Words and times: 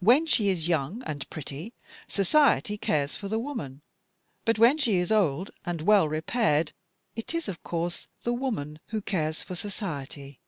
When 0.00 0.24
she 0.24 0.48
is 0.48 0.68
young 0.68 1.02
and 1.04 1.28
pretty, 1.28 1.74
society 2.08 2.78
cares 2.78 3.14
for 3.14 3.28
the 3.28 3.38
woman, 3.38 3.82
but 4.46 4.58
when 4.58 4.78
she 4.78 4.96
is 4.96 5.12
old 5.12 5.50
and— 5.66 5.82
well— 5.82 6.08
repaired, 6.08 6.72
it 7.14 7.34
is 7.34 7.46
of 7.46 7.62
course 7.62 8.06
she 8.24 8.30
who 8.86 9.02
cares 9.02 9.42
for 9.42 9.54
society." 9.54 10.40